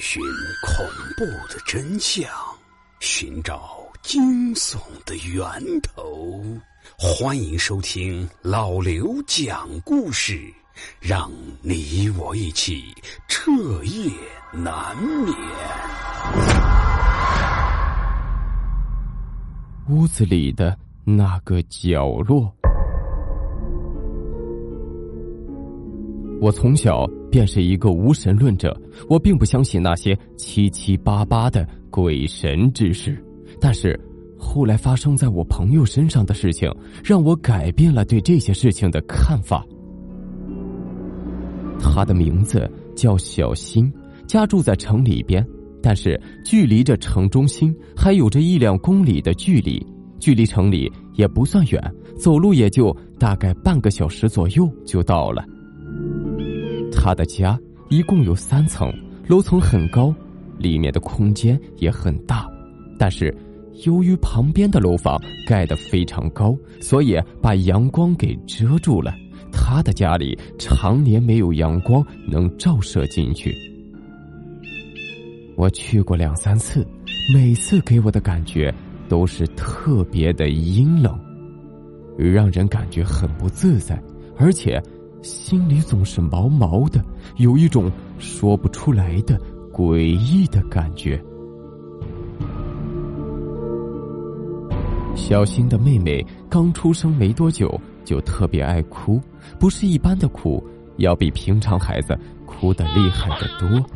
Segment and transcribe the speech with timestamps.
[0.00, 0.22] 寻
[0.62, 0.86] 恐
[1.16, 2.28] 怖的真相，
[3.00, 5.42] 寻找惊悚的源
[5.82, 6.42] 头。
[6.98, 10.52] 欢迎收听老刘讲故事，
[11.00, 12.84] 让你我一起
[13.28, 13.50] 彻
[13.84, 14.10] 夜
[14.52, 15.34] 难眠。
[19.88, 22.52] 屋子里的那个角落。
[26.40, 28.78] 我从小便是一个无神论者，
[29.08, 33.16] 我并不相信那些七七八八的鬼神之事。
[33.58, 33.98] 但是，
[34.38, 36.70] 后来发生在我朋友身上的事情，
[37.02, 39.66] 让我改变了对这些事情的看法。
[41.80, 43.90] 他的名字叫小新，
[44.26, 45.42] 家住在城里边，
[45.82, 49.84] 但是距离这城中心还有着一两公里的距离，
[50.20, 55.42] 距离城里也不算远，走路也就大概半个小时左右就到了。
[57.04, 58.88] 他的家一共有三层，
[59.26, 60.14] 楼层很高，
[60.56, 62.48] 里面的空间也很大，
[62.96, 63.36] 但是
[63.84, 69.12] 由于旁边的楼房盖得非常高，所以把阳光给遮住了。
[69.50, 73.52] 他的家里常年没有阳光能照射进去。
[75.56, 76.86] 我去过两三次，
[77.34, 78.72] 每次给我的感觉
[79.08, 81.18] 都是特别的阴冷，
[82.16, 84.00] 让人感觉很不自在，
[84.38, 84.80] 而且。
[85.22, 87.02] 心里总是毛毛的，
[87.36, 89.40] 有一种说不出来的
[89.72, 91.22] 诡异的感觉。
[95.14, 99.20] 小新的妹妹刚出生没多久，就特别爱哭，
[99.58, 100.62] 不是一般的哭，
[100.96, 103.86] 要比平常孩子哭的厉害的多，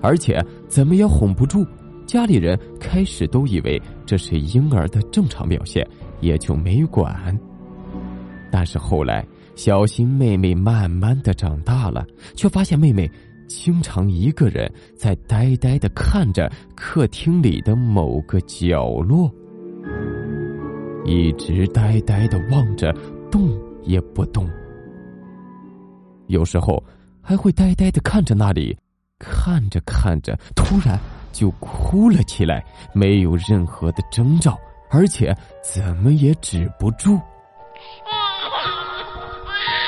[0.00, 1.66] 而且怎么也哄不住。
[2.06, 5.84] 家里人开始都以为这是婴儿的正常表现，
[6.20, 7.36] 也就没管。
[8.58, 9.22] 但是后来，
[9.54, 13.06] 小新妹妹慢慢的长大了，却发现妹妹
[13.46, 19.30] 经常一个人在呆呆的看着客厅里的某个角落，
[21.04, 22.90] 一直呆呆的望着，
[23.30, 23.46] 动
[23.82, 24.48] 也不动。
[26.28, 26.82] 有时候
[27.20, 28.74] 还会呆呆的看着那里，
[29.18, 30.98] 看着看着，突然
[31.30, 32.64] 就哭了起来，
[32.94, 34.56] 没有任何的征兆，
[34.90, 37.20] 而且怎么也止不住。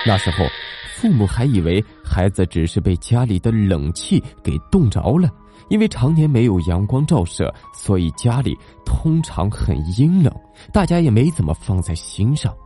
[0.08, 0.46] 那时候，
[0.94, 5.28] 父母还以为孩子只是被家里的冷气给冻着了，
[5.68, 10.34] 因为常年没有阳光照射，所以家里通常很阴冷，
[10.72, 12.56] 大家也没怎么放在心上。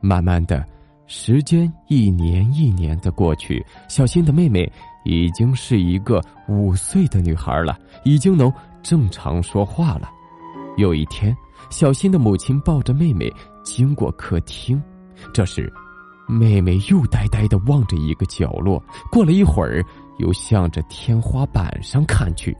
[0.00, 0.64] 慢慢的，
[1.08, 4.72] 时间一年一年的过去，小新的妹妹
[5.04, 8.52] 已经是一个五岁的女孩了，已经能
[8.84, 10.08] 正常说话了。
[10.76, 11.36] 有一天，
[11.70, 13.28] 小新的母亲抱着妹妹
[13.64, 14.80] 经过客厅，
[15.34, 15.68] 这时。
[16.30, 19.84] 妹妹又呆呆的望着一个角落，过了一会儿，
[20.18, 22.56] 又向着天花板上看去，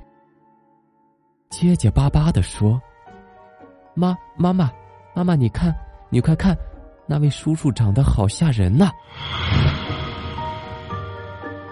[1.51, 2.81] 结结巴巴的说
[3.95, 4.71] ：“妈，妈妈，
[5.15, 5.75] 妈妈，你看，
[6.09, 6.57] 你快看，
[7.07, 8.91] 那位叔叔长得好吓人呐！”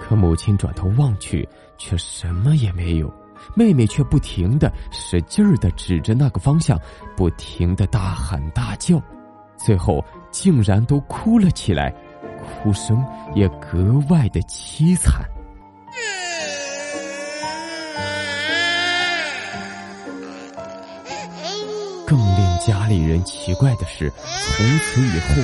[0.01, 3.13] 可母亲转头望去，却什么也没有。
[3.55, 6.79] 妹妹却不停的使劲儿的指着那个方向，
[7.17, 9.01] 不停的大喊大叫。
[9.59, 11.93] 最后竟然都哭了起来，
[12.63, 13.05] 哭声
[13.35, 15.23] 也格外的凄惨。
[22.07, 25.43] 更令家里人奇怪的是，从此以后，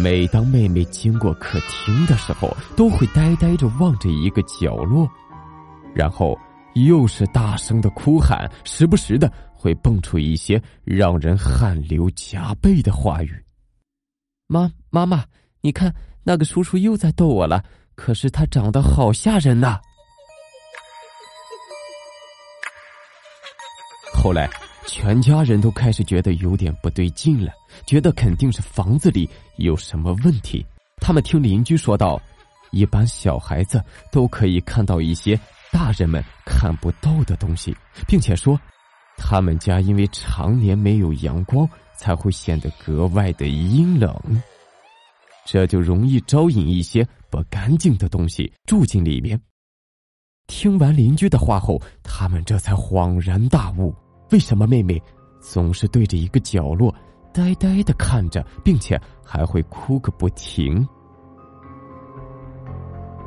[0.00, 5.08] 每当妹妹经过客厅的时候，都会呆呆着望着一个角落，
[5.92, 6.38] 然后
[6.74, 9.28] 又是大声的哭喊，时不时的。
[9.64, 13.44] 会蹦出一些让人汗流浃背的话语。
[14.46, 15.24] 妈，妈妈，
[15.62, 15.90] 你看
[16.22, 17.64] 那个叔叔又在逗我了，
[17.94, 19.80] 可是他长得好吓人呐。
[24.12, 24.50] 后来，
[24.86, 27.50] 全家人都开始觉得有点不对劲了，
[27.86, 29.26] 觉得肯定是房子里
[29.56, 30.62] 有什么问题。
[30.98, 32.20] 他们听邻居说道
[32.70, 33.82] ：“一般小孩子
[34.12, 35.40] 都可以看到一些
[35.72, 37.74] 大人们看不到的东西，
[38.06, 38.60] 并且说。”
[39.16, 44.14] 他们家因为常年没有阳光，才会显得格外的阴冷，
[45.44, 49.40] 这就容易招引一些不干净的东西住进里面。
[50.46, 53.94] 听完邻居的话后，他们这才恍然大悟：
[54.30, 55.00] 为什么妹妹
[55.40, 56.94] 总是对着一个角落
[57.32, 60.86] 呆呆的看着，并且还会哭个不停？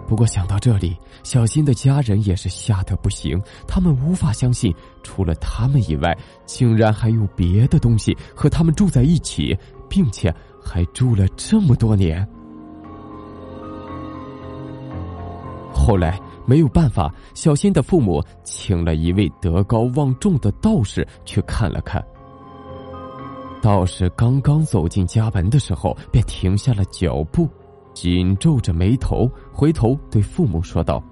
[0.08, 3.40] 不过想到这里，小新的家人也是吓得不行。
[3.68, 4.74] 他们无法相信，
[5.04, 9.56] 除了他们以外，竟然还有别的东西和他们住在一起，
[9.90, 10.34] 并且
[10.64, 12.26] 还住了这么多年。
[15.74, 22.02] 后来没有办法，小新的父母请了一位德高望重的道士去看了看。
[23.62, 27.50] 道士刚刚走进家门的时候，便停下了脚步，
[28.00, 31.04] 紧皱着眉头，回头对父母说道：“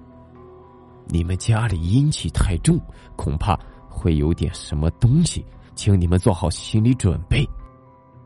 [1.10, 2.78] 你们家里阴气太重，
[3.16, 5.44] 恐怕会有点什么东西，
[5.74, 7.44] 请你们做好心理准备。”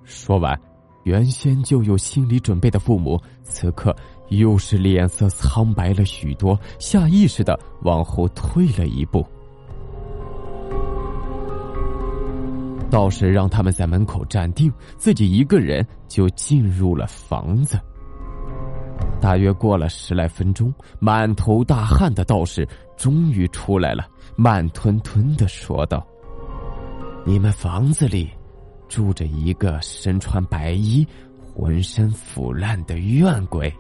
[0.05, 0.61] 说完，
[1.05, 3.97] 原先就有心理准备的父母，此刻
[4.29, 9.25] 又是脸色苍白了许多，下意识的往后退了一步。
[12.91, 17.81] 道士让他们在门口站定，自己一个人就进入了房子。
[19.21, 26.07] 大约过了十来分钟，满头大汗的道士终于出来了，慢吞吞的说道
[27.27, 28.31] ：“你们房子里
[28.89, 31.07] 住着一个身穿白衣、
[31.55, 33.73] 浑身腐烂的怨鬼，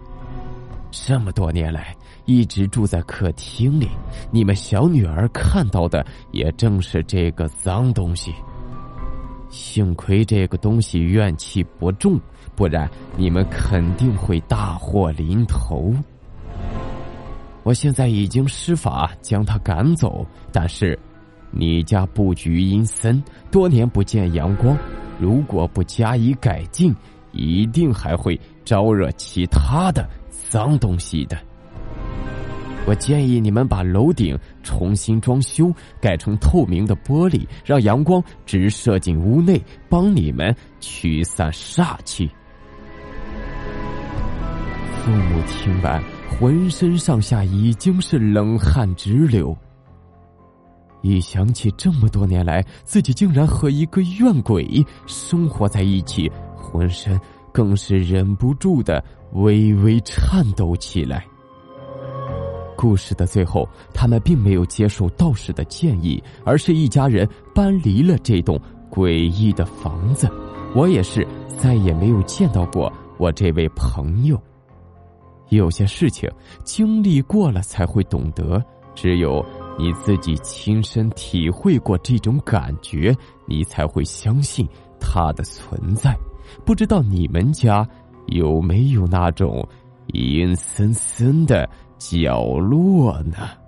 [0.90, 1.96] 这么多年来
[2.26, 3.88] 一直住在客厅里。
[4.30, 8.34] 你们小女儿看到的也正是这个脏东西。”
[9.50, 12.18] 幸亏这个东西怨气不重，
[12.54, 15.92] 不然你们肯定会大祸临头。
[17.62, 20.98] 我现在已经施法将他赶走，但是
[21.50, 24.76] 你家布局阴森，多年不见阳光，
[25.18, 26.94] 如果不加以改进，
[27.32, 30.08] 一定还会招惹其他的
[30.48, 31.36] 脏东西的。
[32.86, 42.28] 我建议你们把楼顶重新装修，改成透明的玻璃，让阳光直射进屋内，帮你们驱散煞气。
[45.04, 49.56] 父母听完，浑身上下已经是冷汗直流。
[51.02, 57.18] 一想起这么多年来自己竟然和一个怨鬼生活在一起，浑身
[57.52, 61.24] 更是忍不住的微微颤抖起来。
[62.80, 68.58] 故事的最后，他们并没有接受道士的建议，而是一家人搬离了这栋
[68.90, 70.26] 诡异的房子。
[70.74, 71.26] 我也是
[71.58, 74.40] 再也没有见到过我这位朋友。
[75.50, 76.26] 有些事情
[76.64, 79.44] 经历过了才会懂得，只有
[79.78, 84.66] 你自己亲身体会过这种感觉，你才会相信
[84.98, 86.16] 它的存在。
[86.64, 87.86] 不知道你们家
[88.28, 89.68] 有没有那种
[90.14, 91.68] 阴森森的？
[92.00, 93.59] 角落呢？